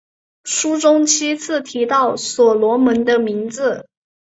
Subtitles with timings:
[0.45, 3.87] 书中七次提到所罗门的名字。